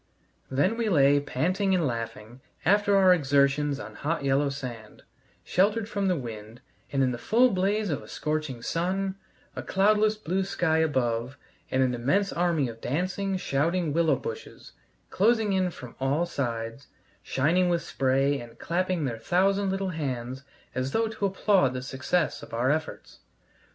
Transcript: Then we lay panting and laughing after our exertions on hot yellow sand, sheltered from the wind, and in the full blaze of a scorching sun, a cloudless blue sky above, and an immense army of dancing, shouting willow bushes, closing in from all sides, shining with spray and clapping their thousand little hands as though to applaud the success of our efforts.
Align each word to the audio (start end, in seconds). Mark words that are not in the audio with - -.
Then 0.49 0.77
we 0.77 0.89
lay 0.89 1.19
panting 1.19 1.75
and 1.75 1.85
laughing 1.85 2.41
after 2.65 2.97
our 2.97 3.13
exertions 3.13 3.79
on 3.79 3.93
hot 3.93 4.23
yellow 4.23 4.49
sand, 4.49 5.03
sheltered 5.43 5.87
from 5.87 6.07
the 6.07 6.15
wind, 6.17 6.59
and 6.91 7.03
in 7.03 7.11
the 7.11 7.19
full 7.19 7.51
blaze 7.51 7.91
of 7.91 8.01
a 8.01 8.07
scorching 8.07 8.63
sun, 8.63 9.13
a 9.55 9.61
cloudless 9.61 10.15
blue 10.15 10.43
sky 10.43 10.79
above, 10.79 11.37
and 11.69 11.83
an 11.83 11.93
immense 11.93 12.33
army 12.33 12.67
of 12.67 12.81
dancing, 12.81 13.37
shouting 13.37 13.93
willow 13.93 14.15
bushes, 14.15 14.71
closing 15.11 15.53
in 15.53 15.69
from 15.69 15.95
all 15.99 16.25
sides, 16.25 16.87
shining 17.21 17.69
with 17.69 17.83
spray 17.83 18.39
and 18.41 18.57
clapping 18.57 19.05
their 19.05 19.19
thousand 19.19 19.69
little 19.69 19.89
hands 19.89 20.43
as 20.73 20.93
though 20.93 21.07
to 21.09 21.27
applaud 21.27 21.75
the 21.75 21.83
success 21.83 22.41
of 22.41 22.55
our 22.55 22.71
efforts. 22.71 23.19